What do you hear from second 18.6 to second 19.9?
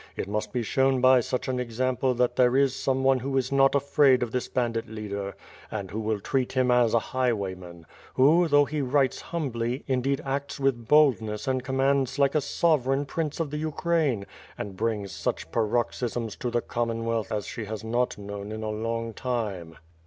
a long time."